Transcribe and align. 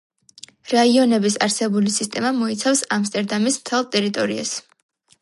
რაიონების 0.71 1.35
არსებული 1.47 1.95
სისტემა 1.97 2.33
მოიცავს 2.39 2.85
ამსტერდამის 3.01 3.63
მთელ 3.63 3.89
ტერიტორიას. 3.97 4.61